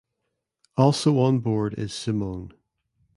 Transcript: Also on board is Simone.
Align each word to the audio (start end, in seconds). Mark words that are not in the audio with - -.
Also 0.77 1.19
on 1.19 1.41
board 1.41 1.75
is 1.77 1.93
Simone. 1.93 2.53